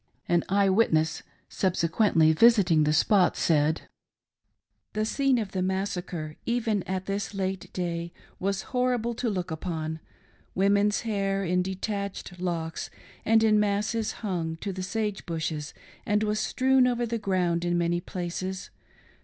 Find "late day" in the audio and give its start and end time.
7.35-8.11